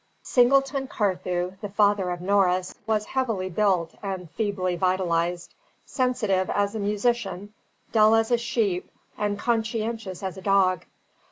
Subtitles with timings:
[0.23, 5.53] Singleton Carthew, the father of Norris, was heavily built and feebly vitalised,
[5.85, 7.53] sensitive as a musician,
[7.91, 10.85] dull as a sheep, and conscientious as a dog.